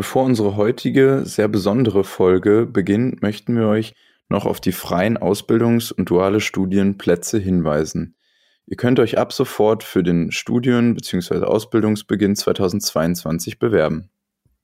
[0.00, 3.92] Bevor unsere heutige sehr besondere Folge beginnt, möchten wir euch
[4.30, 8.16] noch auf die freien Ausbildungs- und duale Studienplätze hinweisen.
[8.64, 11.44] Ihr könnt euch ab sofort für den Studien- bzw.
[11.44, 14.08] Ausbildungsbeginn 2022 bewerben.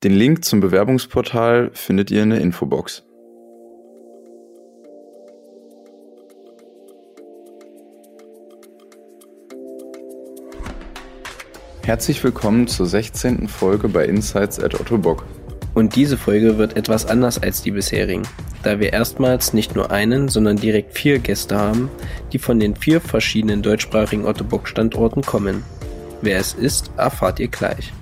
[0.03, 3.05] Den Link zum Bewerbungsportal findet ihr in der Infobox.
[11.87, 13.47] Herzlich willkommen zur 16.
[13.47, 15.25] Folge bei Insights at Otto Bock.
[15.73, 18.25] Und diese Folge wird etwas anders als die bisherigen,
[18.65, 21.89] da wir erstmals nicht nur einen, sondern direkt vier Gäste haben,
[22.33, 25.63] die von den vier verschiedenen deutschsprachigen Otto Bock Standorten kommen.
[26.23, 27.93] Wer es ist, erfahrt ihr gleich.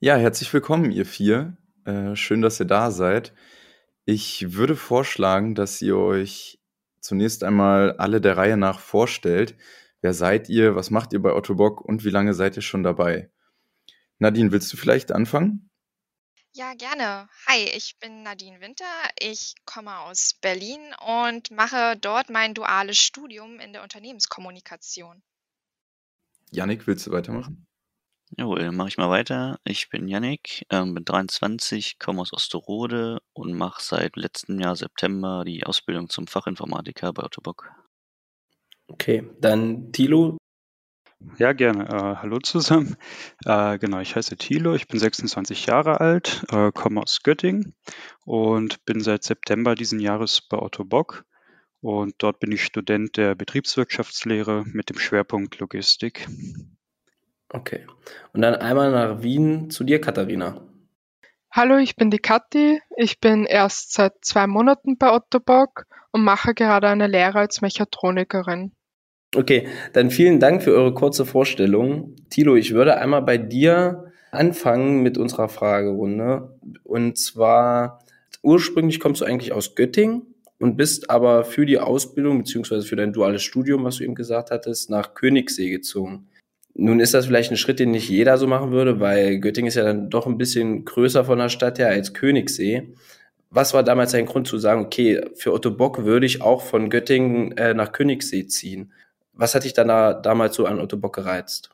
[0.00, 1.58] Ja, herzlich willkommen, ihr vier.
[1.84, 3.32] Äh, schön, dass ihr da seid.
[4.04, 6.60] Ich würde vorschlagen, dass ihr euch
[7.00, 9.56] zunächst einmal alle der Reihe nach vorstellt.
[10.00, 10.74] Wer seid ihr?
[10.74, 11.80] Was macht ihr bei Otto Bock?
[11.80, 13.30] Und wie lange seid ihr schon dabei?
[14.18, 15.70] Nadine, willst du vielleicht anfangen?
[16.54, 17.28] Ja, gerne.
[17.46, 18.84] Hi, ich bin Nadine Winter.
[19.18, 20.80] Ich komme aus Berlin
[21.24, 25.22] und mache dort mein duales Studium in der Unternehmenskommunikation.
[26.50, 27.66] Janik, willst du weitermachen?
[28.38, 29.58] Jawohl, mache ich mal weiter.
[29.64, 35.44] Ich bin Yannick, ähm, bin 23, komme aus Osterode und mache seit letztem Jahr September
[35.44, 37.70] die Ausbildung zum Fachinformatiker bei Otto Bock.
[38.88, 40.38] Okay, dann Thilo.
[41.38, 41.84] Ja, gerne.
[41.88, 42.96] Äh, hallo zusammen.
[43.44, 47.74] Äh, genau, ich heiße Thilo, ich bin 26 Jahre alt, äh, komme aus Göttingen
[48.24, 51.24] und bin seit September diesen Jahres bei Otto Bock.
[51.80, 56.28] Und dort bin ich Student der Betriebswirtschaftslehre mit dem Schwerpunkt Logistik.
[57.52, 57.86] Okay.
[58.32, 60.60] Und dann einmal nach Wien zu dir, Katharina.
[61.50, 62.80] Hallo, ich bin die Kathi.
[62.96, 67.60] Ich bin erst seit zwei Monaten bei Otto Bock und mache gerade eine Lehre als
[67.60, 68.72] Mechatronikerin.
[69.36, 72.16] Okay, dann vielen Dank für eure kurze Vorstellung.
[72.30, 76.58] Thilo, ich würde einmal bei dir anfangen mit unserer Fragerunde.
[76.84, 78.02] Und zwar,
[78.42, 83.12] ursprünglich kommst du eigentlich aus Göttingen und bist aber für die Ausbildung beziehungsweise für dein
[83.12, 86.28] duales Studium, was du eben gesagt hattest, nach Königssee gezogen.
[86.74, 89.74] Nun ist das vielleicht ein Schritt, den nicht jeder so machen würde, weil Göttingen ist
[89.74, 92.94] ja dann doch ein bisschen größer von der Stadt her als Königssee.
[93.50, 96.88] Was war damals dein Grund zu sagen, okay, für Otto Bock würde ich auch von
[96.88, 98.92] Göttingen äh, nach Königssee ziehen?
[99.34, 101.71] Was hat dich dann da, damals so an Otto Bock gereizt?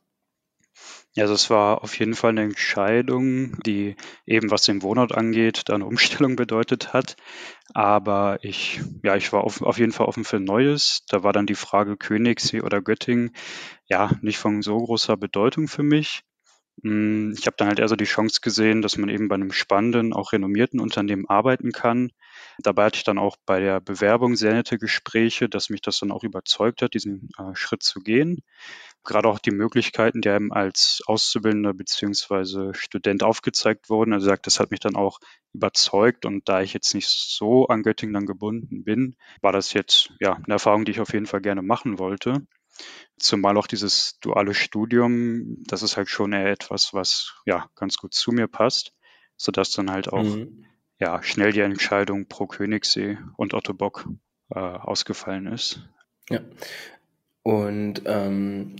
[1.18, 5.74] Ja, das war auf jeden Fall eine Entscheidung, die eben was den Wohnort angeht, da
[5.74, 7.16] eine Umstellung bedeutet hat.
[7.74, 11.04] Aber ich, ja, ich war auf, auf jeden Fall offen für Neues.
[11.08, 13.32] Da war dann die Frage Königssee oder Göttingen,
[13.88, 16.22] ja, nicht von so großer Bedeutung für mich.
[16.84, 19.52] Hm, ich habe dann halt eher so die Chance gesehen, dass man eben bei einem
[19.52, 22.12] spannenden, auch renommierten Unternehmen arbeiten kann.
[22.58, 26.12] Dabei hatte ich dann auch bei der Bewerbung sehr nette Gespräche, dass mich das dann
[26.12, 28.42] auch überzeugt hat, diesen äh, Schritt zu gehen
[29.04, 34.12] gerade auch die Möglichkeiten, die einem als Auszubildender beziehungsweise Student aufgezeigt wurden.
[34.12, 35.18] Also sagt, das hat mich dann auch
[35.52, 40.12] überzeugt und da ich jetzt nicht so an Göttingen dann gebunden bin, war das jetzt
[40.20, 42.46] ja eine Erfahrung, die ich auf jeden Fall gerne machen wollte.
[43.18, 48.14] Zumal auch dieses duale Studium, das ist halt schon eher etwas, was ja ganz gut
[48.14, 48.92] zu mir passt,
[49.36, 50.66] sodass dann halt auch mhm.
[51.00, 54.08] ja schnell die Entscheidung pro Königssee und Otto Bock
[54.50, 55.88] äh, ausgefallen ist.
[56.30, 56.40] Ja,
[57.48, 58.76] und ähm,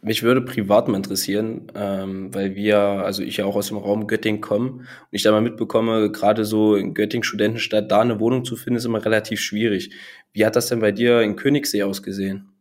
[0.00, 4.06] mich würde privat mal interessieren, ähm, weil wir, also ich ja auch aus dem Raum
[4.06, 8.44] Göttingen komme und ich da mal mitbekomme, gerade so in Göttingen Studentenstadt, da eine Wohnung
[8.44, 9.90] zu finden, ist immer relativ schwierig.
[10.32, 12.52] Wie hat das denn bei dir in Königssee ausgesehen?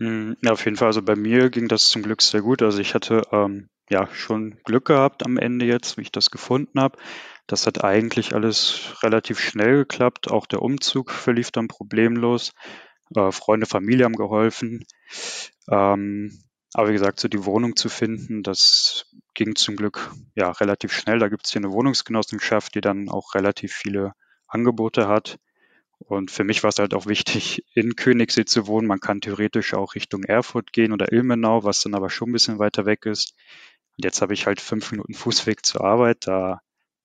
[0.00, 0.88] Hm, ja, auf jeden Fall.
[0.88, 2.60] Also bei mir ging das zum Glück sehr gut.
[2.60, 6.80] Also ich hatte ähm, ja schon Glück gehabt am Ende jetzt, wie ich das gefunden
[6.80, 6.98] habe.
[7.46, 10.28] Das hat eigentlich alles relativ schnell geklappt.
[10.28, 12.50] Auch der Umzug verlief dann problemlos.
[13.16, 14.84] Äh, Freunde, Familie haben geholfen.
[15.70, 16.42] Ähm,
[16.74, 21.18] aber wie gesagt, so die Wohnung zu finden, das ging zum Glück ja relativ schnell.
[21.18, 24.12] Da gibt es hier eine Wohnungsgenossenschaft, die dann auch relativ viele
[24.46, 25.38] Angebote hat.
[25.98, 28.86] Und für mich war es halt auch wichtig, in Königssee zu wohnen.
[28.86, 32.58] Man kann theoretisch auch Richtung Erfurt gehen oder Ilmenau, was dann aber schon ein bisschen
[32.58, 33.34] weiter weg ist.
[33.96, 36.26] Und jetzt habe ich halt fünf Minuten Fußweg zur Arbeit.
[36.26, 36.60] Da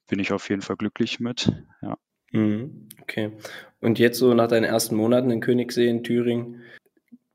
[0.07, 1.51] bin ich auf jeden Fall glücklich mit.
[1.81, 1.98] Ja.
[2.31, 3.31] Mhm, okay.
[3.79, 6.62] Und jetzt so nach deinen ersten Monaten in Königssee in Thüringen,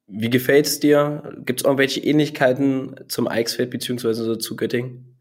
[0.07, 1.33] wie gefällt es dir?
[1.45, 5.19] Gibt es irgendwelche Ähnlichkeiten zum Eichsfeld beziehungsweise zu Göttingen?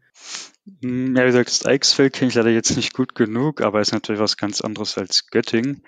[0.82, 3.92] Hm, ja, wie gesagt, das Eichsfeld kenne ich leider jetzt nicht gut genug, aber ist
[3.92, 5.82] natürlich was ganz anderes als Göttingen.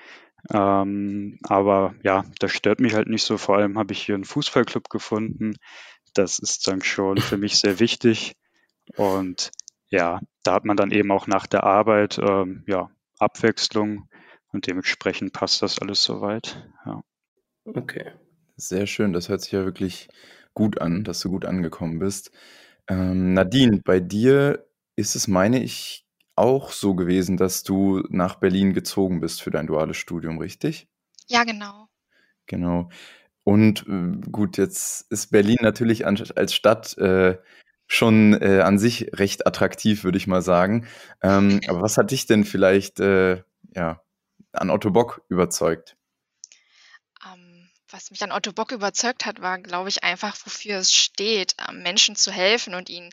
[0.51, 3.39] Ähm, aber ja, das stört mich halt nicht so.
[3.39, 5.57] Vor allem habe ich hier einen Fußballclub gefunden.
[6.15, 8.37] Das ist dann schon für mich sehr wichtig.
[8.97, 9.51] Und
[9.89, 14.09] ja, da hat man dann eben auch nach der Arbeit ähm, ja, Abwechslung.
[14.53, 16.71] Und dementsprechend passt das alles soweit.
[16.87, 17.03] Ja.
[17.65, 18.13] Okay.
[18.57, 20.09] Sehr schön, das hört sich ja wirklich
[20.55, 22.31] gut an, dass du gut angekommen bist.
[22.89, 24.65] Ähm, Nadine, bei dir
[24.95, 26.07] ist es, meine ich,
[26.37, 30.89] auch so gewesen, dass du nach Berlin gezogen bist für dein duales Studium, richtig?
[31.29, 31.89] Ja, genau.
[32.47, 32.91] Genau.
[33.45, 37.39] Und äh, gut, jetzt ist Berlin natürlich an, als Stadt äh,
[37.87, 40.87] schon äh, an sich recht attraktiv, würde ich mal sagen.
[41.23, 43.43] Ähm, aber was hat dich denn vielleicht äh,
[43.75, 44.01] ja,
[44.53, 45.97] an Otto Bock überzeugt?
[47.27, 51.55] Ähm, was mich an Otto Bock überzeugt hat, war, glaube ich, einfach, wofür es steht,
[51.69, 53.11] ähm, Menschen zu helfen und ihnen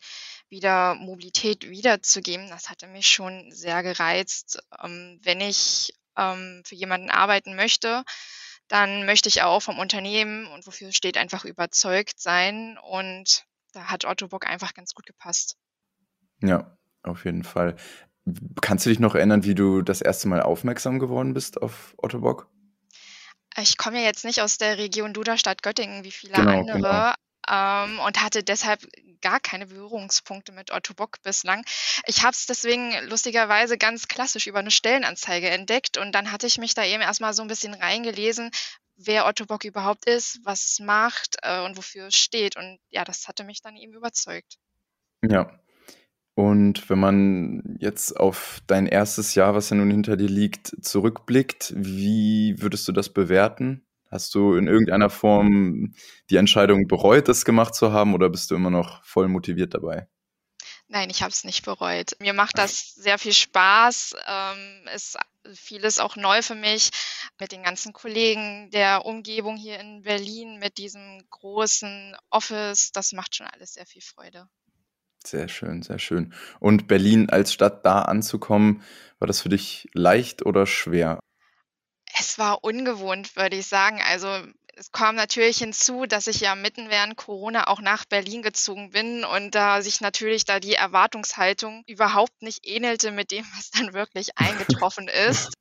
[0.50, 2.50] wieder Mobilität wiederzugeben.
[2.50, 4.60] Das hatte mich schon sehr gereizt.
[4.84, 8.04] Ähm, wenn ich ähm, für jemanden arbeiten möchte,
[8.68, 12.78] dann möchte ich auch vom Unternehmen und wofür es steht, einfach überzeugt sein.
[12.78, 15.58] Und da hat Otto Bock einfach ganz gut gepasst.
[16.42, 17.76] Ja, auf jeden Fall.
[18.62, 22.20] Kannst du dich noch erinnern, wie du das erste Mal aufmerksam geworden bist auf Otto
[22.20, 22.50] Bock?
[23.58, 27.14] Ich komme ja jetzt nicht aus der Region Duderstadt Göttingen wie viele Genau, andere genau.
[27.50, 28.88] Ähm, und hatte deshalb
[29.22, 31.64] gar keine Berührungspunkte mit Otto Bock bislang.
[32.06, 36.58] Ich habe es deswegen lustigerweise ganz klassisch über eine Stellenanzeige entdeckt und dann hatte ich
[36.58, 38.52] mich da eben erstmal so ein bisschen reingelesen,
[38.96, 42.58] wer Otto Bock überhaupt ist, was es macht äh, und wofür es steht.
[42.58, 44.58] Und ja, das hatte mich dann eben überzeugt.
[45.24, 45.60] Ja.
[46.34, 51.74] Und wenn man jetzt auf dein erstes Jahr, was ja nun hinter dir liegt, zurückblickt,
[51.76, 53.86] wie würdest du das bewerten?
[54.12, 55.94] Hast du in irgendeiner Form
[56.30, 60.08] die Entscheidung bereut, das gemacht zu haben, oder bist du immer noch voll motiviert dabei?
[60.90, 62.18] Nein, ich habe es nicht bereut.
[62.20, 64.14] Mir macht das sehr viel Spaß.
[64.28, 65.18] Ähm, ist
[65.54, 66.90] vieles auch neu für mich
[67.40, 72.92] mit den ganzen Kollegen, der Umgebung hier in Berlin, mit diesem großen Office.
[72.92, 74.50] Das macht schon alles sehr viel Freude.
[75.26, 76.34] Sehr schön, sehr schön.
[76.60, 78.84] Und Berlin als Stadt da anzukommen,
[79.20, 81.20] war das für dich leicht oder schwer?
[82.20, 84.02] Es war ungewohnt, würde ich sagen.
[84.10, 84.28] Also
[84.76, 89.24] es kam natürlich hinzu, dass ich ja mitten während Corona auch nach Berlin gezogen bin
[89.24, 94.38] und da sich natürlich da die Erwartungshaltung überhaupt nicht ähnelte mit dem, was dann wirklich
[94.38, 95.54] eingetroffen ist.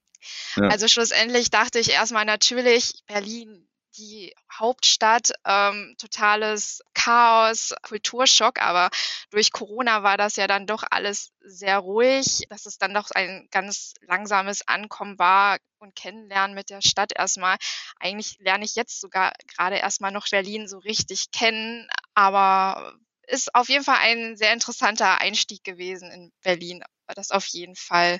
[0.56, 0.68] Ja.
[0.68, 8.90] Also schlussendlich dachte ich erstmal natürlich, Berlin, die Hauptstadt, ähm, totales Chaos, Kulturschock, aber
[9.30, 13.48] durch Corona war das ja dann doch alles sehr ruhig, dass es dann doch ein
[13.50, 17.56] ganz langsames Ankommen war und Kennenlernen mit der Stadt erstmal.
[17.98, 22.94] Eigentlich lerne ich jetzt sogar gerade erstmal noch Berlin so richtig kennen, aber
[23.26, 26.82] ist auf jeden Fall ein sehr interessanter Einstieg gewesen in Berlin.
[27.06, 28.18] Das auf jeden Fall.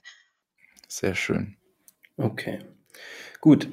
[0.88, 1.56] Sehr schön.
[2.16, 2.64] Okay.
[3.40, 3.68] Gut,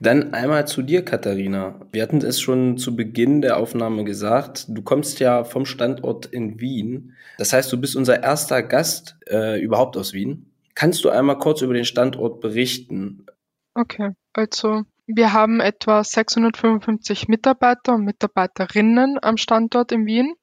[0.00, 1.80] dann einmal zu dir, Katharina.
[1.92, 4.64] Wir hatten es schon zu Beginn der Aufnahme gesagt.
[4.68, 7.14] Du kommst ja vom Standort in Wien.
[7.38, 10.50] Das heißt, du bist unser erster Gast äh, überhaupt aus Wien.
[10.74, 13.26] Kannst du einmal kurz über den Standort berichten?
[13.74, 20.34] Okay, also wir haben etwa 655 Mitarbeiter und Mitarbeiterinnen am Standort in Wien.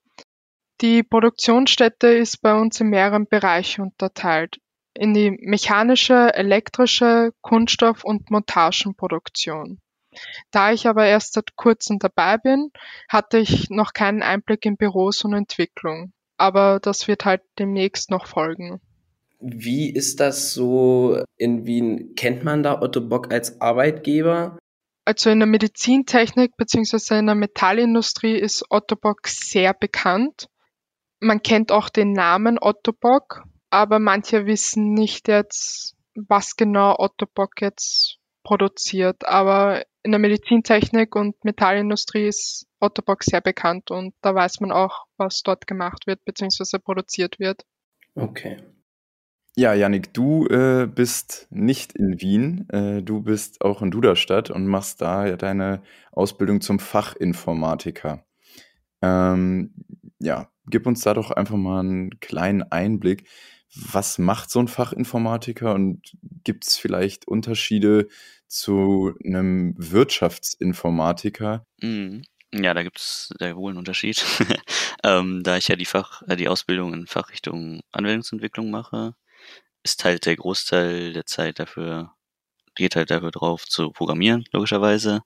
[0.79, 4.59] Die Produktionsstätte ist bei uns in mehreren Bereichen unterteilt
[4.93, 9.79] in die mechanische, elektrische, Kunststoff- und Montagenproduktion.
[10.51, 12.71] Da ich aber erst seit kurzem dabei bin,
[13.07, 16.13] hatte ich noch keinen Einblick in Büros und Entwicklung.
[16.37, 18.81] Aber das wird halt demnächst noch folgen.
[19.39, 22.15] Wie ist das so in Wien?
[22.15, 24.57] Kennt man da Otto Bock als Arbeitgeber?
[25.05, 27.19] Also in der Medizintechnik bzw.
[27.19, 30.47] in der Metallindustrie ist Otto Bock sehr bekannt.
[31.19, 37.25] Man kennt auch den Namen Otto Bock, aber manche wissen nicht jetzt, was genau Otto
[37.25, 39.25] Bock jetzt produziert.
[39.25, 44.71] Aber in der Medizintechnik und Metallindustrie ist Otto Bock sehr bekannt und da weiß man
[44.71, 46.79] auch, was dort gemacht wird bzw.
[46.79, 47.63] produziert wird.
[48.15, 48.57] Okay.
[49.55, 54.67] Ja, Yannick, du äh, bist nicht in Wien, äh, du bist auch in Duderstadt und
[54.67, 58.23] machst da ja deine Ausbildung zum Fachinformatiker.
[59.01, 59.73] Ähm,
[60.19, 63.27] ja, gib uns da doch einfach mal einen kleinen Einblick.
[63.75, 66.01] Was macht so ein Fachinformatiker und
[66.43, 68.07] gibt es vielleicht Unterschiede
[68.47, 71.65] zu einem Wirtschaftsinformatiker?
[71.81, 72.23] Mhm.
[72.51, 74.25] Ja, da gibt es sehr wohl einen Unterschied.
[75.03, 79.13] ähm, da ich ja die Fach, äh, die Ausbildung in Fachrichtung Anwendungsentwicklung mache,
[79.83, 82.13] ist halt der Großteil der Zeit dafür,
[82.75, 85.21] geht halt dafür drauf zu programmieren, logischerweise.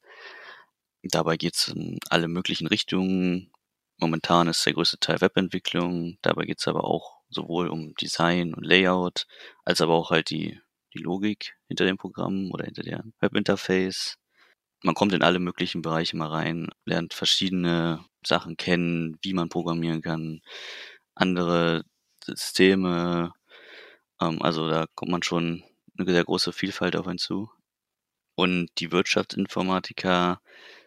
[1.04, 3.52] Dabei geht es in alle möglichen Richtungen.
[4.00, 6.18] Momentan ist der größte Teil Webentwicklung.
[6.22, 9.28] Dabei geht es aber auch sowohl um Design und Layout,
[9.66, 10.60] als aber auch halt die,
[10.94, 14.18] die Logik hinter dem Programm oder hinter der Webinterface.
[14.84, 20.02] Man kommt in alle möglichen Bereiche mal rein, lernt verschiedene Sachen kennen, wie man programmieren
[20.02, 20.42] kann,
[21.16, 21.84] andere
[22.24, 23.34] Systeme.
[24.22, 25.64] Ähm, also da kommt man schon
[25.98, 27.50] eine sehr große Vielfalt auf einen zu.
[28.36, 30.42] Und die Wirtschaftsinformatiker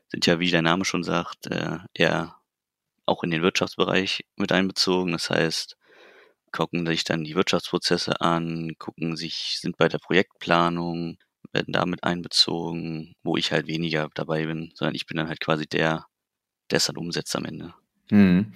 [0.09, 2.37] sind ja, wie der Name schon sagt, äh, eher
[3.07, 5.12] auch in den Wirtschaftsbereich mit einbezogen.
[5.12, 5.76] Das heißt,
[6.56, 11.18] gucken sich dann die Wirtschaftsprozesse an, gucken sich, sind bei der Projektplanung,
[11.52, 15.66] werden damit einbezogen, wo ich halt weniger dabei bin, sondern ich bin dann halt quasi
[15.66, 16.06] der,
[16.70, 17.75] der es dann umsetzt am Ende.
[18.08, 18.52] Hm.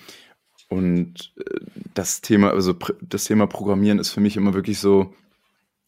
[0.68, 1.60] Und äh,
[1.94, 5.14] das Thema, also das Thema Programmieren ist für mich immer wirklich so,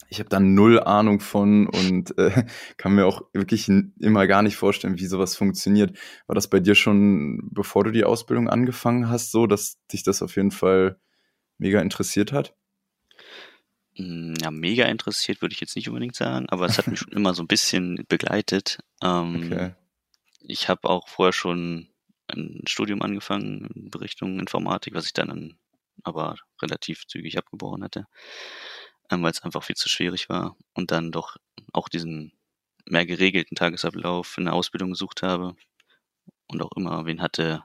[0.09, 2.45] ich habe da null Ahnung von und äh,
[2.76, 5.97] kann mir auch wirklich immer gar nicht vorstellen, wie sowas funktioniert.
[6.26, 10.21] War das bei dir schon, bevor du die Ausbildung angefangen hast, so, dass dich das
[10.21, 10.99] auf jeden Fall
[11.62, 12.54] mega interessiert hat?
[13.95, 17.12] Hm, ja, mega interessiert würde ich jetzt nicht unbedingt sagen, aber es hat mich schon
[17.12, 18.78] immer so ein bisschen begleitet.
[19.02, 19.75] Ähm, okay.
[20.40, 21.88] Ich habe auch vorher schon
[22.28, 25.57] ein Studium angefangen in Richtung Informatik, was ich dann
[26.02, 28.07] aber relativ zügig abgebrochen hatte,
[29.11, 31.37] ähm, weil es einfach viel zu schwierig war und dann doch
[31.73, 32.33] auch diesen
[32.87, 35.54] mehr geregelten Tagesablauf in der Ausbildung gesucht habe
[36.49, 37.62] und auch immer wen hatte,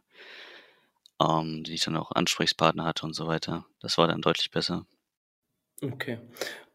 [1.22, 3.66] ähm, die ich dann auch Ansprechpartner hatte und so weiter.
[3.82, 4.86] Das war dann deutlich besser.
[5.82, 6.20] Okay.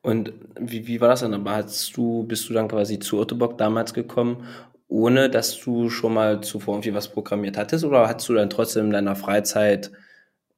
[0.03, 1.35] Und wie, wie war das dann?
[1.35, 4.47] Aber hast du, bist du dann quasi zu Ottobock damals gekommen,
[4.89, 7.85] ohne dass du schon mal zuvor irgendwie was programmiert hattest?
[7.85, 9.93] Oder hast du dann trotzdem in deiner Freizeit,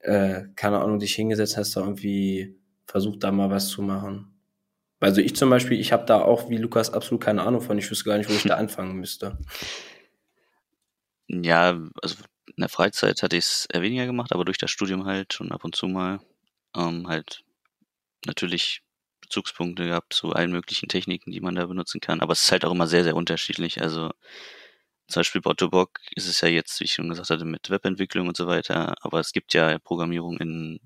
[0.00, 4.34] äh, keine Ahnung, dich hingesetzt, hast da irgendwie versucht, da mal was zu machen?
[5.00, 7.76] Also ich zum Beispiel, ich habe da auch wie Lukas absolut keine Ahnung von.
[7.76, 9.38] Ich wüsste gar nicht, wo ich da anfangen müsste.
[11.42, 15.06] Ja, also in der Freizeit hatte ich es eher weniger gemacht, aber durch das Studium
[15.06, 16.20] halt schon ab und zu mal
[16.76, 17.42] ähm, halt
[18.26, 18.82] natürlich
[19.20, 22.20] Bezugspunkte gehabt zu allen möglichen Techniken, die man da benutzen kann.
[22.20, 23.80] Aber es ist halt auch immer sehr, sehr unterschiedlich.
[23.80, 24.10] Also
[25.08, 28.28] zum Beispiel bei Ottobock ist es ja jetzt, wie ich schon gesagt hatte, mit Webentwicklung
[28.28, 28.94] und so weiter.
[29.00, 30.80] Aber es gibt ja Programmierung in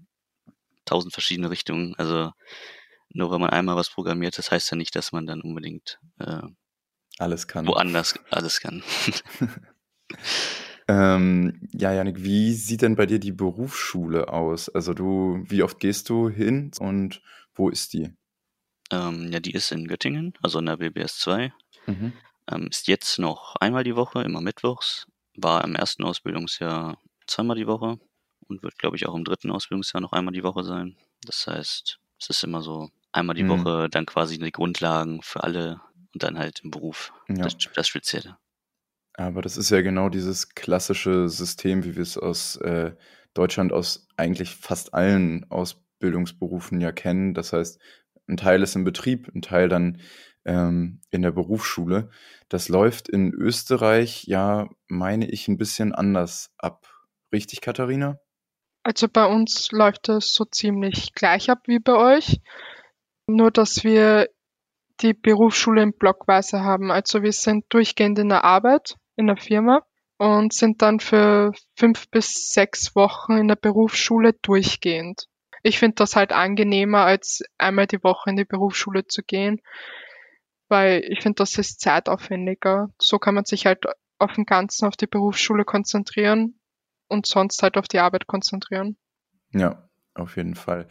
[0.85, 1.95] tausend verschiedene Richtungen.
[1.97, 2.33] Also
[3.11, 6.43] nur weil man einmal was programmiert, das heißt ja nicht, dass man dann unbedingt äh,
[7.19, 7.67] alles kann.
[7.67, 8.83] Woanders alles kann.
[10.89, 14.71] Ähm, ja, Janik, wie sieht denn bei dir die Berufsschule aus?
[14.71, 17.21] Also du, wie oft gehst du hin und
[17.55, 18.11] wo ist die?
[18.91, 21.53] Ähm, ja, die ist in Göttingen, also in der BBS 2.
[21.87, 22.13] Mhm.
[22.51, 25.07] Ähm, ist jetzt noch einmal die Woche, immer mittwochs.
[25.37, 27.99] War im ersten Ausbildungsjahr zweimal die Woche
[28.49, 30.97] und wird, glaube ich, auch im dritten Ausbildungsjahr noch einmal die Woche sein.
[31.23, 33.51] Das heißt, es ist immer so einmal die mhm.
[33.51, 35.81] Woche, dann quasi die Grundlagen für alle
[36.15, 37.37] und dann halt im Beruf ja.
[37.37, 38.39] das, das Spezielle.
[39.19, 42.93] Aber das ist ja genau dieses klassische System, wie wir es aus äh,
[43.35, 47.35] Deutschland aus eigentlich fast allen Ausbildungsberufen ja kennen.
[47.35, 47.81] Das heißt,
[48.29, 50.01] ein Teil ist im Betrieb, ein Teil dann
[50.45, 52.11] ähm, in der Berufsschule.
[52.49, 56.87] Das läuft in Österreich ja, meine ich, ein bisschen anders ab.
[57.33, 58.21] Richtig, Katharina?
[58.85, 62.41] Also bei uns läuft das so ziemlich gleich ab wie bei euch.
[63.27, 64.29] Nur, dass wir
[65.01, 66.93] die Berufsschule in Blockweise haben.
[66.93, 69.83] Also wir sind durchgehend in der Arbeit in der Firma
[70.17, 75.27] und sind dann für fünf bis sechs Wochen in der Berufsschule durchgehend.
[75.63, 79.61] Ich finde das halt angenehmer, als einmal die Woche in die Berufsschule zu gehen,
[80.69, 82.91] weil ich finde, das ist zeitaufwendiger.
[83.01, 83.85] So kann man sich halt
[84.19, 86.59] auf den Ganzen auf die Berufsschule konzentrieren
[87.09, 88.97] und sonst halt auf die Arbeit konzentrieren.
[89.53, 90.89] Ja, auf jeden Fall.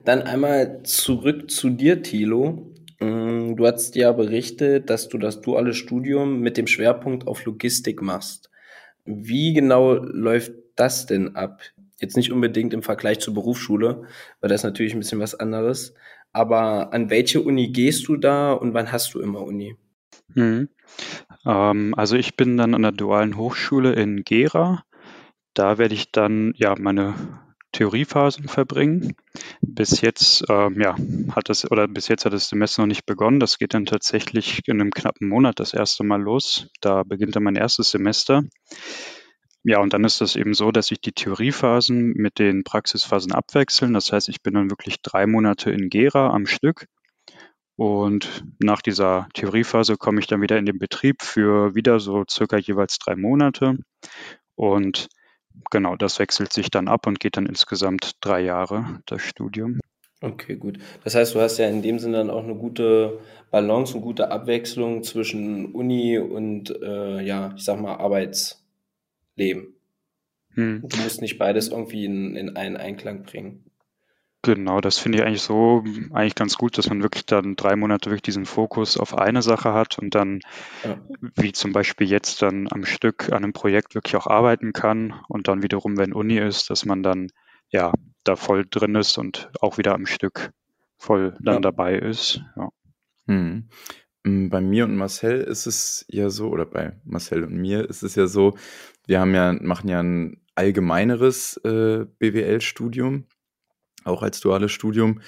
[0.00, 2.74] Dann einmal zurück zu dir, Thilo.
[3.02, 8.00] Mm, du hast ja berichtet, dass du das duale Studium mit dem Schwerpunkt auf Logistik
[8.00, 8.50] machst.
[9.04, 11.60] Wie genau läuft das denn ab?
[12.00, 14.04] Jetzt nicht unbedingt im Vergleich zur Berufsschule,
[14.40, 15.94] weil das ist natürlich ein bisschen was anderes.
[16.32, 19.76] Aber an welche Uni gehst du da und wann hast du immer Uni?
[20.34, 20.68] Mhm.
[21.44, 24.84] Ähm, also ich bin dann an der dualen Hochschule in Gera.
[25.54, 27.14] Da werde ich dann ja meine
[27.72, 29.14] Theoriephasen verbringen.
[29.60, 30.96] Bis jetzt, ähm, ja,
[31.34, 33.40] hat das, oder bis jetzt hat das Semester noch nicht begonnen.
[33.40, 36.68] Das geht dann tatsächlich in einem knappen Monat das erste Mal los.
[36.80, 38.42] Da beginnt dann mein erstes Semester.
[39.64, 43.94] Ja, und dann ist das eben so, dass sich die Theoriephasen mit den Praxisphasen abwechseln.
[43.94, 46.86] Das heißt, ich bin dann wirklich drei Monate in Gera am Stück.
[47.76, 52.58] Und nach dieser Theoriephase komme ich dann wieder in den Betrieb für wieder so circa
[52.58, 53.78] jeweils drei Monate.
[54.56, 55.08] Und
[55.70, 59.80] Genau, das wechselt sich dann ab und geht dann insgesamt drei Jahre, das Studium.
[60.20, 60.78] Okay, gut.
[61.02, 63.18] Das heißt, du hast ja in dem Sinne dann auch eine gute
[63.50, 69.74] Balance und gute Abwechslung zwischen Uni und, äh, ja, ich sag mal, Arbeitsleben.
[70.54, 70.84] Hm.
[70.86, 73.64] Du musst nicht beides irgendwie in, in einen Einklang bringen.
[74.44, 78.10] Genau, das finde ich eigentlich so eigentlich ganz gut, dass man wirklich dann drei Monate
[78.10, 80.40] wirklich diesen Fokus auf eine Sache hat und dann,
[80.82, 81.00] ja.
[81.36, 85.46] wie zum Beispiel jetzt dann am Stück an einem Projekt wirklich auch arbeiten kann und
[85.46, 87.28] dann wiederum, wenn Uni ist, dass man dann
[87.70, 87.92] ja
[88.24, 90.50] da voll drin ist und auch wieder am Stück
[90.98, 91.60] voll dann ja.
[91.60, 92.42] dabei ist.
[92.56, 92.68] Ja.
[93.28, 93.68] Hm.
[94.24, 98.02] Hm, bei mir und Marcel ist es ja so, oder bei Marcel und mir ist
[98.02, 98.56] es ja so,
[99.06, 103.24] wir haben ja, machen ja ein allgemeineres äh, BWL-Studium,
[104.04, 105.20] auch als duales Studium.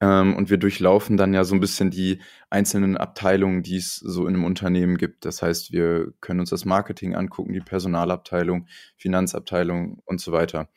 [0.00, 2.18] Ähm, und wir durchlaufen dann ja so ein bisschen die
[2.50, 5.24] einzelnen Abteilungen, die es so in einem Unternehmen gibt.
[5.24, 10.68] Das heißt, wir können uns das Marketing angucken, die Personalabteilung, Finanzabteilung und so weiter.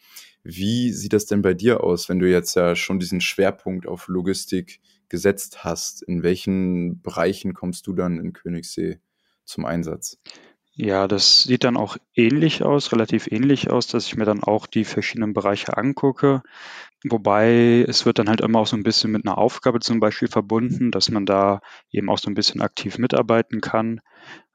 [0.43, 4.07] Wie sieht das denn bei dir aus, wenn du jetzt ja schon diesen Schwerpunkt auf
[4.07, 6.03] Logistik gesetzt hast?
[6.03, 8.99] In welchen Bereichen kommst du dann in Königssee
[9.43, 10.19] zum Einsatz?
[10.77, 14.67] Ja, das sieht dann auch ähnlich aus, relativ ähnlich aus, dass ich mir dann auch
[14.67, 16.43] die verschiedenen Bereiche angucke.
[17.07, 20.27] Wobei es wird dann halt immer auch so ein bisschen mit einer Aufgabe zum Beispiel
[20.27, 24.01] verbunden, dass man da eben auch so ein bisschen aktiv mitarbeiten kann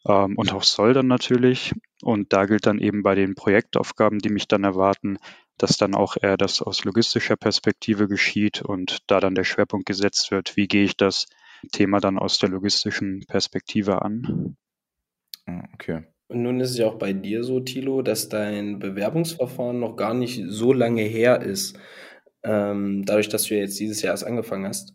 [0.04, 1.72] ähm, und auch soll dann natürlich.
[2.02, 5.18] Und da gilt dann eben bei den Projektaufgaben, die mich dann erwarten,
[5.58, 10.32] dass dann auch eher das aus logistischer Perspektive geschieht und da dann der Schwerpunkt gesetzt
[10.32, 11.26] wird, wie gehe ich das
[11.70, 14.56] Thema dann aus der logistischen Perspektive an.
[15.46, 16.02] Ah, okay.
[16.26, 20.14] Und nun ist es ja auch bei dir so, Thilo, dass dein Bewerbungsverfahren noch gar
[20.14, 21.78] nicht so lange her ist.
[22.42, 24.94] Ähm, dadurch, dass du jetzt dieses Jahr erst angefangen hast.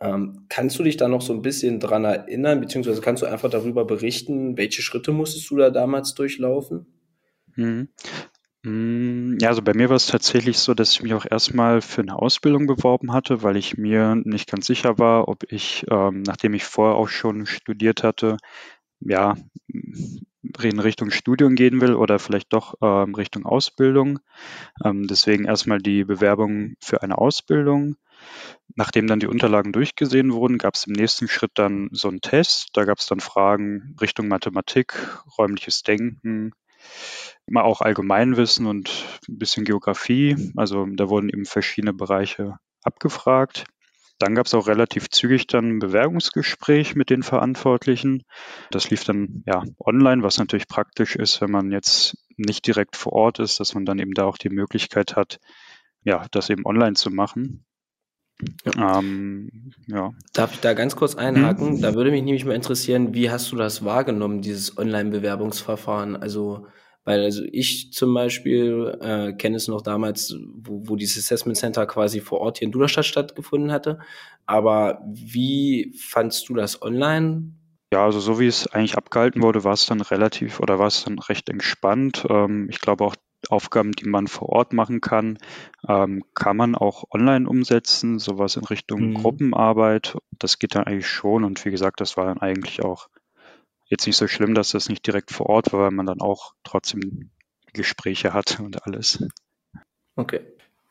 [0.00, 3.50] Ähm, kannst du dich da noch so ein bisschen dran erinnern, beziehungsweise kannst du einfach
[3.50, 6.86] darüber berichten, welche Schritte musstest du da damals durchlaufen?
[7.56, 7.88] Mhm.
[8.64, 12.00] Mm, ja, also bei mir war es tatsächlich so, dass ich mich auch erstmal für
[12.00, 16.54] eine Ausbildung beworben hatte, weil ich mir nicht ganz sicher war, ob ich, ähm, nachdem
[16.54, 18.38] ich vorher auch schon studiert hatte,
[19.00, 19.36] ja,
[20.62, 24.20] in Richtung Studium gehen will oder vielleicht doch ähm, Richtung Ausbildung.
[24.84, 27.96] Ähm, deswegen erstmal die Bewerbung für eine Ausbildung.
[28.76, 32.70] Nachdem dann die Unterlagen durchgesehen wurden, gab es im nächsten Schritt dann so einen Test.
[32.72, 34.94] Da gab es dann Fragen Richtung Mathematik,
[35.38, 36.52] räumliches Denken,
[37.46, 38.90] immer auch Allgemeinwissen und
[39.28, 40.52] ein bisschen Geografie.
[40.56, 43.66] Also da wurden eben verschiedene Bereiche abgefragt.
[44.18, 48.22] Dann gab es auch relativ zügig dann ein Bewerbungsgespräch mit den Verantwortlichen.
[48.70, 53.12] Das lief dann ja online, was natürlich praktisch ist, wenn man jetzt nicht direkt vor
[53.12, 55.40] Ort ist, dass man dann eben da auch die Möglichkeit hat,
[56.04, 57.64] ja, das eben online zu machen.
[58.64, 58.98] Ja.
[58.98, 60.10] Ähm, ja.
[60.32, 61.74] Darf ich da ganz kurz einhaken?
[61.74, 61.82] Hm.
[61.82, 66.16] Da würde mich nämlich mal interessieren, wie hast du das wahrgenommen, dieses Online-Bewerbungsverfahren?
[66.16, 66.66] Also
[67.04, 71.86] weil also ich zum Beispiel äh, kenne es noch damals, wo, wo dieses Assessment Center
[71.86, 73.98] quasi vor Ort hier in Duderstadt stattgefunden hatte.
[74.46, 77.52] Aber wie fandst du das online?
[77.92, 81.04] Ja, also so wie es eigentlich abgehalten wurde, war es dann relativ oder war es
[81.04, 82.26] dann recht entspannt.
[82.28, 83.16] Ähm, ich glaube auch
[83.50, 85.38] Aufgaben, die man vor Ort machen kann,
[85.86, 89.14] ähm, kann man auch online umsetzen, sowas in Richtung mhm.
[89.14, 90.16] Gruppenarbeit.
[90.38, 93.08] Das geht dann eigentlich schon und wie gesagt, das war dann eigentlich auch
[93.86, 96.54] jetzt nicht so schlimm, dass das nicht direkt vor Ort war, weil man dann auch
[96.64, 97.30] trotzdem
[97.72, 99.24] Gespräche hat und alles.
[100.16, 100.40] Okay.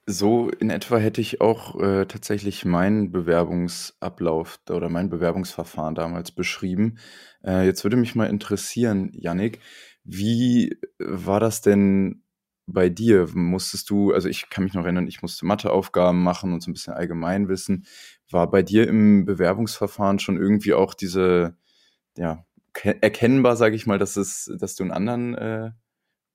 [0.05, 6.97] So in etwa hätte ich auch äh, tatsächlich meinen Bewerbungsablauf oder mein Bewerbungsverfahren damals beschrieben.
[7.41, 9.59] Äh, jetzt würde mich mal interessieren, Yannick,
[10.03, 12.23] wie war das denn
[12.65, 13.29] bei dir?
[13.33, 16.73] Musstest du, also ich kann mich noch erinnern, ich musste Matheaufgaben machen und so ein
[16.73, 17.85] bisschen Allgemeinwissen.
[18.29, 21.55] War bei dir im Bewerbungsverfahren schon irgendwie auch diese,
[22.17, 22.45] ja,
[22.83, 25.71] erkennbar, sage ich mal, dass es, dass du einen anderen, äh,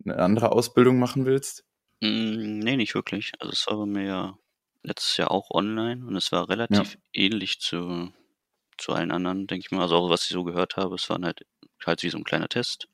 [0.04, 1.64] eine andere Ausbildung machen willst?
[2.00, 3.32] Mm, nee, nicht wirklich.
[3.38, 4.38] Also es war bei mir ja
[4.82, 7.00] letztes Jahr auch online und es war relativ ja.
[7.12, 8.12] ähnlich zu,
[8.76, 9.82] zu allen anderen, denke ich mal.
[9.82, 11.44] Also auch was ich so gehört habe, es war halt,
[11.84, 12.88] halt wie so ein kleiner Test.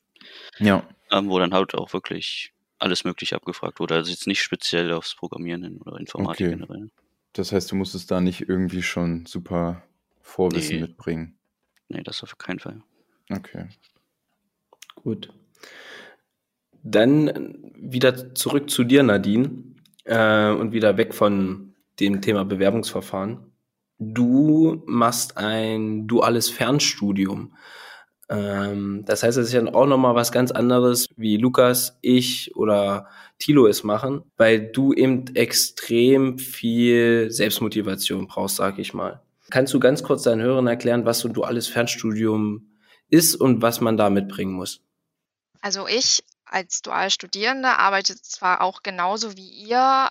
[0.59, 0.89] Ja.
[1.11, 3.95] Ähm, wo dann halt auch wirklich alles Mögliche abgefragt wurde.
[3.95, 6.57] Also jetzt nicht speziell aufs Programmieren oder Informatik okay.
[6.57, 6.91] generell.
[7.35, 9.83] Das heißt, du musstest da nicht irgendwie schon super
[10.23, 10.83] Vorwissen nee.
[10.83, 11.39] mitbringen.
[11.89, 12.83] Nee, das auf keinen Fall.
[13.31, 13.69] Okay.
[14.97, 15.33] Gut.
[16.83, 23.53] Dann wieder zurück zu dir, Nadine, äh, und wieder weg von dem Thema Bewerbungsverfahren.
[23.99, 27.55] Du machst ein duales Fernstudium.
[28.29, 33.09] Ähm, das heißt, es ist ja auch nochmal was ganz anderes, wie Lukas, ich oder
[33.39, 39.23] Thilo es machen, weil du eben extrem viel Selbstmotivation brauchst, sag ich mal.
[39.51, 42.74] Kannst du ganz kurz deinen Hörern erklären, was so ein duales Fernstudium
[43.09, 44.81] ist und was man da mitbringen muss?
[45.61, 50.09] Also ich als Dualstudierende arbeite zwar auch genauso wie ihr,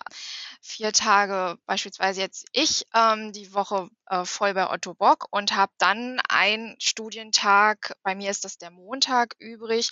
[0.61, 5.71] vier Tage beispielsweise jetzt ich ähm, die Woche äh, voll bei Otto Bock und habe
[5.77, 9.89] dann einen Studientag, bei mir ist das der Montag übrig,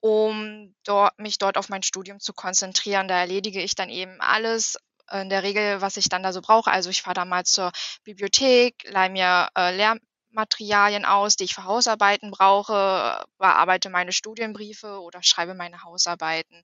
[0.00, 3.08] um dort, mich dort auf mein Studium zu konzentrieren.
[3.08, 4.76] Da erledige ich dann eben alles
[5.10, 6.70] in der Regel, was ich dann da so brauche.
[6.70, 7.70] Also ich fahre da mal zur
[8.04, 9.98] Bibliothek, leih mir äh, Lehr
[10.32, 16.62] Materialien aus, die ich für Hausarbeiten brauche, bearbeite meine Studienbriefe oder schreibe meine Hausarbeiten.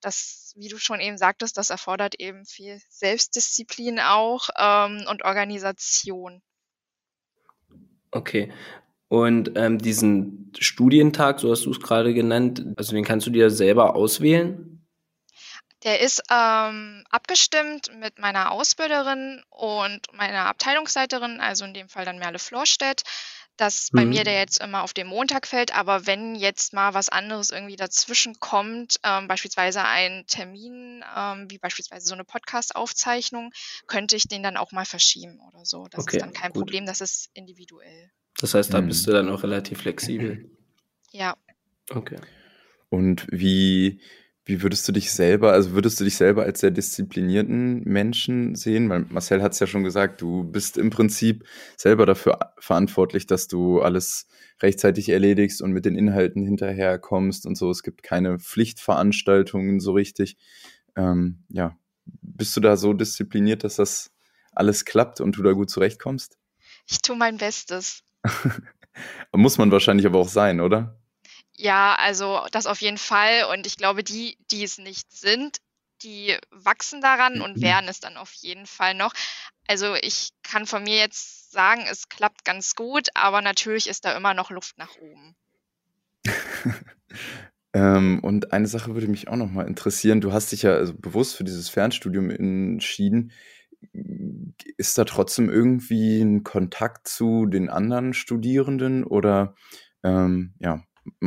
[0.00, 6.42] Das, wie du schon eben sagtest, das erfordert eben viel Selbstdisziplin auch ähm, und Organisation.
[8.10, 8.52] Okay.
[9.08, 13.50] Und ähm, diesen Studientag, so hast du es gerade genannt, also den kannst du dir
[13.50, 14.73] selber auswählen?
[15.84, 22.18] Der ist ähm, abgestimmt mit meiner Ausbilderin und meiner Abteilungsleiterin, also in dem Fall dann
[22.18, 23.02] Merle Florstedt,
[23.58, 24.24] dass bei mir Mhm.
[24.24, 25.76] der jetzt immer auf den Montag fällt.
[25.76, 31.58] Aber wenn jetzt mal was anderes irgendwie dazwischen kommt, ähm, beispielsweise ein Termin, ähm, wie
[31.58, 33.52] beispielsweise so eine Podcast-Aufzeichnung,
[33.86, 35.86] könnte ich den dann auch mal verschieben oder so.
[35.90, 36.62] Das Okay, ist dann kein gut.
[36.62, 38.10] Problem, das ist individuell.
[38.40, 38.88] Das heißt, da Mhm.
[38.88, 40.50] bist du dann auch relativ flexibel.
[41.12, 41.36] Ja.
[41.90, 42.16] Okay.
[42.88, 44.00] Und wie,
[44.46, 48.90] wie würdest du dich selber, also würdest du dich selber als sehr disziplinierten Menschen sehen?
[48.90, 51.44] Weil Marcel hat es ja schon gesagt, du bist im Prinzip
[51.76, 54.26] selber dafür verantwortlich, dass du alles
[54.60, 57.70] rechtzeitig erledigst und mit den Inhalten hinterherkommst und so.
[57.70, 60.36] Es gibt keine Pflichtveranstaltungen so richtig.
[60.94, 64.12] Ähm, ja, bist du da so diszipliniert, dass das
[64.52, 66.38] alles klappt und du da gut zurechtkommst?
[66.86, 68.02] Ich tue mein Bestes.
[69.32, 71.00] Muss man wahrscheinlich aber auch sein, oder?
[71.56, 73.44] Ja, also das auf jeden Fall.
[73.52, 75.58] Und ich glaube, die, die es nicht sind,
[76.02, 77.62] die wachsen daran und Mhm.
[77.62, 79.12] werden es dann auf jeden Fall noch.
[79.66, 84.16] Also ich kann von mir jetzt sagen, es klappt ganz gut, aber natürlich ist da
[84.16, 85.36] immer noch Luft nach oben.
[87.76, 90.20] Ähm, und eine Sache würde mich auch noch mal interessieren.
[90.20, 93.32] Du hast dich ja also bewusst für dieses Fernstudium entschieden.
[94.76, 99.56] Ist da trotzdem irgendwie ein Kontakt zu den anderen Studierenden oder
[100.04, 100.84] ähm, ja,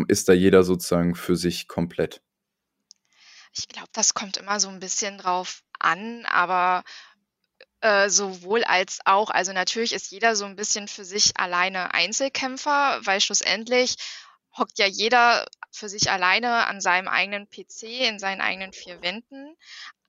[0.08, 2.22] ist da jeder sozusagen für sich komplett?
[3.54, 6.84] Ich glaube, das kommt immer so ein bisschen drauf an, aber
[7.82, 9.30] äh, sowohl als auch.
[9.30, 13.96] Also natürlich ist jeder so ein bisschen für sich alleine Einzelkämpfer, weil schlussendlich
[14.58, 19.56] hockt ja jeder für sich alleine an seinem eigenen PC, in seinen eigenen vier Wänden.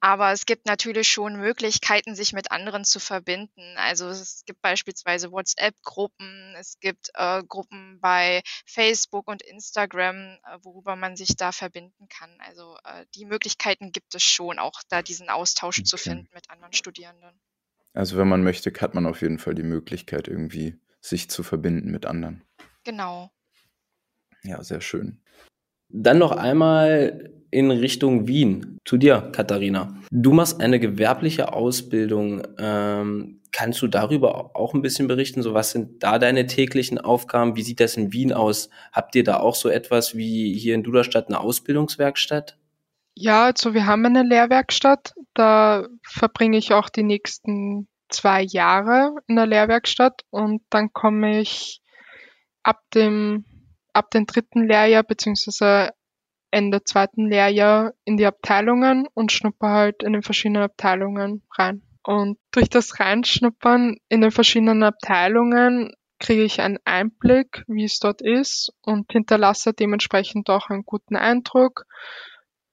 [0.01, 3.77] Aber es gibt natürlich schon Möglichkeiten, sich mit anderen zu verbinden.
[3.77, 10.95] Also es gibt beispielsweise WhatsApp-Gruppen, es gibt äh, Gruppen bei Facebook und Instagram, äh, worüber
[10.95, 12.31] man sich da verbinden kann.
[12.41, 16.11] Also äh, die Möglichkeiten gibt es schon, auch da diesen Austausch zu Okay.
[16.11, 17.41] finden mit anderen Studierenden.
[17.93, 21.91] Also wenn man möchte, hat man auf jeden Fall die Möglichkeit, irgendwie sich zu verbinden
[21.91, 22.45] mit anderen.
[22.85, 23.33] Genau.
[24.45, 25.21] Ja, sehr schön.
[25.89, 28.79] Dann noch einmal in Richtung Wien.
[28.85, 29.95] Zu dir, Katharina.
[30.11, 32.43] Du machst eine gewerbliche Ausbildung.
[32.59, 35.43] Ähm, kannst du darüber auch ein bisschen berichten?
[35.43, 37.57] So, was sind da deine täglichen Aufgaben?
[37.57, 38.69] Wie sieht das in Wien aus?
[38.93, 42.59] Habt ihr da auch so etwas wie hier in Duderstadt eine Ausbildungswerkstatt?
[43.15, 45.15] Ja, also wir haben eine Lehrwerkstatt.
[45.35, 51.81] Da verbringe ich auch die nächsten zwei Jahre in der Lehrwerkstatt und dann komme ich
[52.63, 53.45] ab dem,
[53.99, 55.91] ab dem dritten Lehrjahr beziehungsweise
[56.51, 61.83] Ende zweiten Lehrjahr in die Abteilungen und schnupper halt in den verschiedenen Abteilungen rein.
[62.03, 68.23] Und durch das Reinschnuppern in den verschiedenen Abteilungen kriege ich einen Einblick, wie es dort
[68.23, 71.85] ist und hinterlasse dementsprechend auch einen guten Eindruck.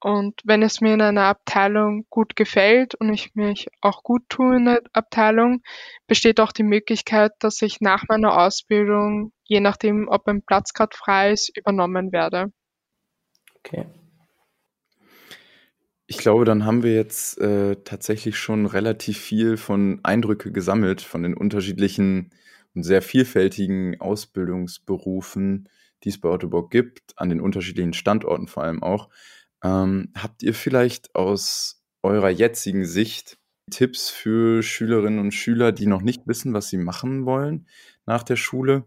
[0.00, 4.56] Und wenn es mir in einer Abteilung gut gefällt und ich mich auch gut tue
[4.56, 5.62] in der Abteilung,
[6.06, 10.96] besteht auch die Möglichkeit, dass ich nach meiner Ausbildung, je nachdem, ob ein Platz gerade
[10.96, 12.52] frei ist, übernommen werde.
[13.56, 13.86] Okay.
[16.06, 21.24] Ich glaube, dann haben wir jetzt äh, tatsächlich schon relativ viel von Eindrücke gesammelt von
[21.24, 22.30] den unterschiedlichen
[22.74, 25.68] und sehr vielfältigen Ausbildungsberufen,
[26.04, 29.08] die es bei Ottobock gibt, an den unterschiedlichen Standorten vor allem auch.
[29.64, 33.38] Ähm, habt ihr vielleicht aus eurer jetzigen Sicht
[33.70, 37.66] Tipps für Schülerinnen und Schüler, die noch nicht wissen, was sie machen wollen
[38.06, 38.84] nach der Schule?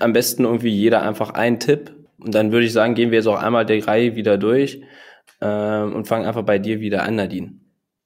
[0.00, 1.94] Am besten irgendwie jeder einfach einen Tipp.
[2.18, 4.80] Und dann würde ich sagen, gehen wir jetzt auch einmal die Reihe wieder durch
[5.40, 7.60] ähm, und fangen einfach bei dir wieder an, Nadine.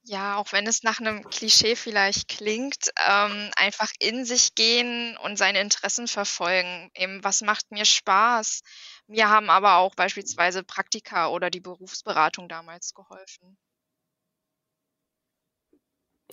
[0.09, 5.37] Ja, auch wenn es nach einem Klischee vielleicht klingt, ähm, einfach in sich gehen und
[5.37, 6.89] seine Interessen verfolgen.
[6.95, 8.63] Eben, was macht mir Spaß?
[9.05, 13.55] Mir haben aber auch beispielsweise Praktika oder die Berufsberatung damals geholfen.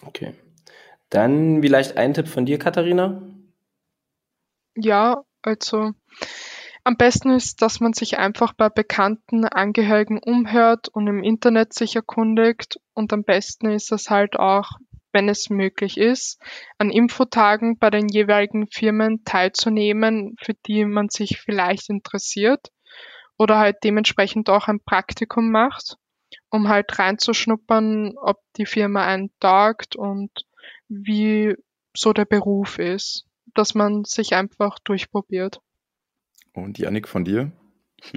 [0.07, 0.33] Okay.
[1.11, 3.21] Dann vielleicht ein Tipp von dir, Katharina.
[4.75, 5.93] Ja, also
[6.87, 11.97] am besten ist, dass man sich einfach bei bekannten Angehörigen umhört und im Internet sich
[11.97, 12.79] erkundigt.
[12.95, 14.71] Und am besten ist es halt auch,
[15.13, 16.41] wenn es möglich ist,
[16.79, 22.69] an Infotagen bei den jeweiligen Firmen teilzunehmen, für die man sich vielleicht interessiert.
[23.37, 25.97] Oder halt dementsprechend auch ein Praktikum macht,
[26.51, 30.31] um halt reinzuschnuppern, ob die Firma einen taugt und
[30.87, 31.57] wie
[31.97, 35.61] so der Beruf ist, dass man sich einfach durchprobiert.
[36.57, 37.53] Und Janik von dir?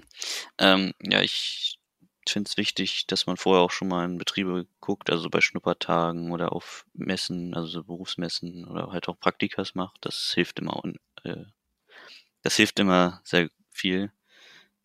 [0.58, 1.80] Ähm, ja, ich
[2.28, 6.32] finde es wichtig, dass man vorher auch schon mal in Betriebe guckt, also bei Schnuppertagen
[6.32, 9.98] oder auf Messen, also so Berufsmessen oder halt auch Praktikas macht.
[10.02, 11.46] Das hilft immer un äh,
[12.42, 14.12] das hilft immer sehr viel,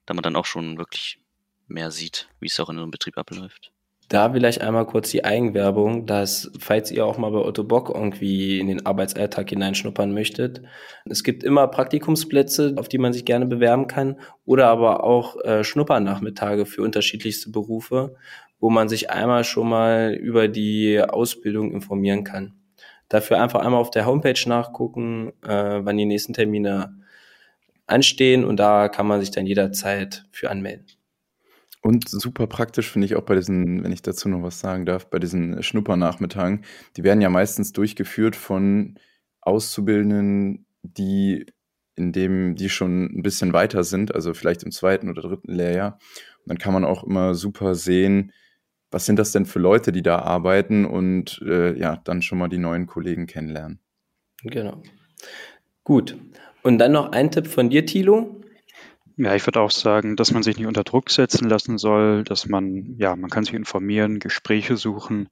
[0.07, 1.19] da man dann auch schon wirklich
[1.67, 3.74] mehr sieht, wie es auch in so einem Betrieb abläuft.
[4.09, 8.61] Da vielleicht einmal kurz die Eigenwerbung, dass falls ihr auch mal bei Otto Bock irgendwie
[8.61, 10.63] in den Arbeitsalltag hineinschnuppern möchtet,
[11.07, 15.65] es gibt immer Praktikumsplätze, auf die man sich gerne bewerben kann oder aber auch äh,
[15.65, 18.15] Schnuppernachmittage für unterschiedlichste Berufe,
[18.61, 22.55] wo man sich einmal schon mal über die Ausbildung informieren kann.
[23.09, 26.95] Dafür einfach einmal auf der Homepage nachgucken, äh, wann die nächsten Termine
[27.87, 30.87] anstehen und da kann man sich dann jederzeit für anmelden.
[31.87, 35.11] Und super praktisch finde ich auch bei diesen, wenn ich dazu noch was sagen darf,
[35.11, 36.65] bei diesen Schnuppernachmittagen.
[36.97, 38.99] Die werden ja meistens durchgeführt von
[39.43, 41.45] Auszubildenden, die
[41.95, 45.99] in dem die schon ein bisschen weiter sind, also vielleicht im zweiten oder dritten Lehrjahr.
[46.39, 48.33] Und dann kann man auch immer super sehen,
[48.91, 52.49] was sind das denn für Leute, die da arbeiten und äh, ja, dann schon mal
[52.49, 53.79] die neuen Kollegen kennenlernen.
[54.43, 54.83] Genau.
[55.85, 56.17] Gut.
[56.63, 58.41] Und dann noch ein Tipp von dir, Thilo.
[59.17, 62.49] Ja, ich würde auch sagen, dass man sich nicht unter Druck setzen lassen soll, dass
[62.49, 65.29] man, ja, man kann sich informieren, Gespräche suchen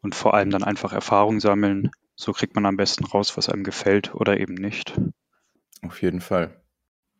[0.00, 1.90] und vor allem dann einfach Erfahrung sammeln.
[2.14, 4.98] So kriegt man am besten raus, was einem gefällt oder eben nicht.
[5.82, 6.62] Auf jeden Fall.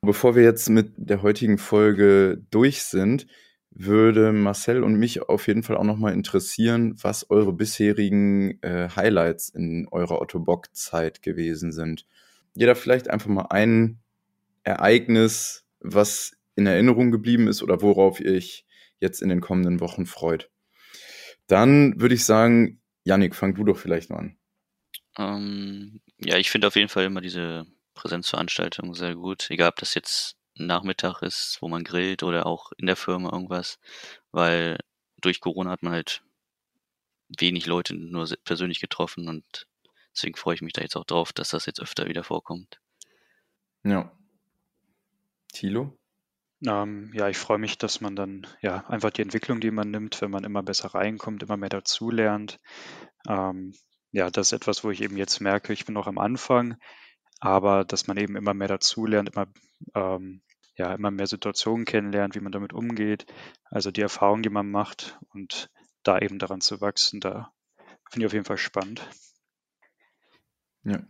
[0.00, 3.26] Bevor wir jetzt mit der heutigen Folge durch sind,
[3.70, 9.50] würde Marcel und mich auf jeden Fall auch nochmal interessieren, was eure bisherigen äh, Highlights
[9.50, 12.07] in eurer Otto Bock-Zeit gewesen sind.
[12.55, 13.98] Jeder vielleicht einfach mal ein
[14.64, 18.64] Ereignis was in Erinnerung geblieben ist oder worauf ihr euch
[18.99, 20.51] jetzt in den kommenden Wochen freut.
[21.46, 24.38] Dann würde ich sagen, Yannick, fang du doch vielleicht mal an.
[25.18, 29.94] Ähm, ja, ich finde auf jeden Fall immer diese Präsenzveranstaltung sehr gut, egal ob das
[29.94, 33.79] jetzt Nachmittag ist, wo man grillt oder auch in der Firma irgendwas,
[34.33, 34.79] weil
[35.20, 36.22] durch Corona hat man halt
[37.29, 39.66] wenig Leute nur persönlich getroffen und
[40.14, 42.81] deswegen freue ich mich da jetzt auch drauf, dass das jetzt öfter wieder vorkommt.
[43.85, 44.15] Ja,
[45.56, 45.98] Thilo?
[46.66, 50.20] Ähm, ja, ich freue mich, dass man dann ja einfach die Entwicklung, die man nimmt,
[50.20, 52.60] wenn man immer besser reinkommt, immer mehr dazulernt.
[53.28, 53.74] Ähm,
[54.12, 56.76] ja, das ist etwas, wo ich eben jetzt merke, ich bin noch am Anfang,
[57.40, 59.46] aber dass man eben immer mehr dazulernt, immer,
[59.94, 60.42] ähm,
[60.76, 63.26] ja, immer mehr Situationen kennenlernt, wie man damit umgeht.
[63.64, 65.70] Also die Erfahrung, die man macht und
[66.02, 67.52] da eben daran zu wachsen, da
[68.10, 69.08] finde ich auf jeden Fall spannend.
[70.84, 71.02] Ja.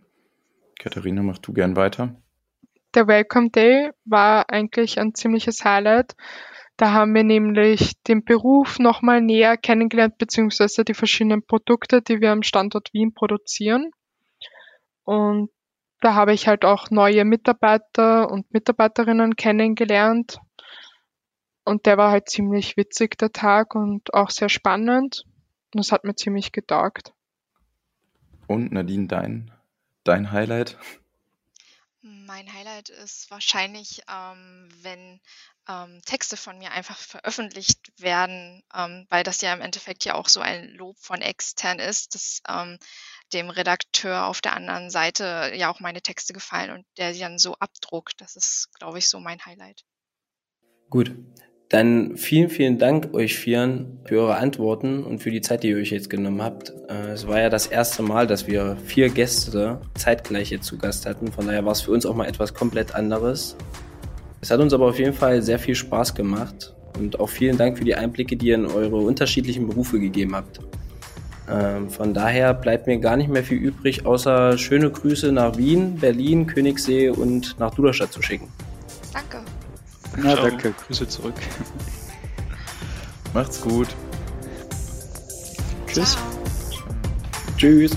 [0.78, 2.22] Katharina, mach du gern weiter.
[2.96, 6.16] Der Welcome Day war eigentlich ein ziemliches Highlight.
[6.78, 12.32] Da haben wir nämlich den Beruf nochmal näher kennengelernt, beziehungsweise die verschiedenen Produkte, die wir
[12.32, 13.90] am Standort Wien produzieren.
[15.04, 15.50] Und
[16.00, 20.38] da habe ich halt auch neue Mitarbeiter und Mitarbeiterinnen kennengelernt.
[21.64, 25.26] Und der war halt ziemlich witzig, der Tag, und auch sehr spannend.
[25.74, 27.12] Und es hat mir ziemlich getaugt.
[28.46, 29.50] Und Nadine, dein,
[30.02, 30.78] dein Highlight?
[32.08, 35.20] Mein Highlight ist wahrscheinlich, ähm, wenn
[35.68, 40.28] ähm, Texte von mir einfach veröffentlicht werden, ähm, weil das ja im Endeffekt ja auch
[40.28, 42.78] so ein Lob von extern ist, dass ähm,
[43.32, 47.38] dem Redakteur auf der anderen Seite ja auch meine Texte gefallen und der sie dann
[47.38, 48.20] so abdruckt.
[48.20, 49.82] Das ist, glaube ich, so mein Highlight.
[50.88, 51.12] Gut,
[51.68, 55.76] dann vielen, vielen Dank euch Vieren für eure Antworten und für die Zeit, die ihr
[55.76, 56.72] euch jetzt genommen habt.
[56.88, 61.06] Äh, es war ja das erste Mal, dass wir vier Gäste zeitgleich jetzt zu Gast
[61.06, 61.32] hatten.
[61.32, 63.56] Von daher war es für uns auch mal etwas komplett anderes.
[64.40, 67.78] Es hat uns aber auf jeden Fall sehr viel Spaß gemacht und auch vielen Dank
[67.78, 70.60] für die Einblicke, die ihr in eure unterschiedlichen Berufe gegeben habt.
[71.50, 75.96] Ähm, von daher bleibt mir gar nicht mehr viel übrig, außer schöne Grüße nach Wien,
[75.96, 78.48] Berlin, Königssee und nach Duderstadt zu schicken.
[80.16, 80.28] Danke.
[80.28, 80.74] Ja, danke.
[80.86, 81.34] Grüße zurück.
[83.34, 83.88] Macht's gut.
[85.86, 86.16] Tschüss.
[87.56, 87.92] Tschüss.